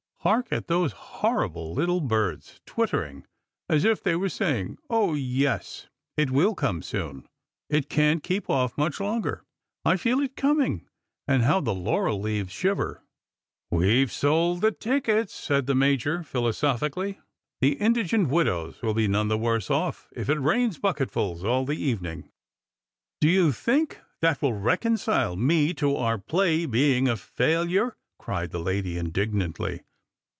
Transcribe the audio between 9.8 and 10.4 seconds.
I feel it